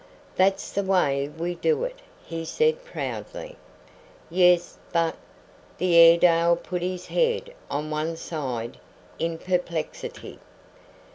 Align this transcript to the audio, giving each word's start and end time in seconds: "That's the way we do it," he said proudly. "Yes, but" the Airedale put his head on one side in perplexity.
"That's 0.35 0.71
the 0.71 0.81
way 0.81 1.29
we 1.29 1.53
do 1.53 1.83
it," 1.83 1.99
he 2.25 2.43
said 2.43 2.83
proudly. 2.83 3.55
"Yes, 4.31 4.79
but" 4.91 5.15
the 5.77 5.95
Airedale 5.95 6.55
put 6.55 6.81
his 6.81 7.05
head 7.05 7.53
on 7.69 7.91
one 7.91 8.17
side 8.17 8.79
in 9.19 9.37
perplexity. 9.37 10.39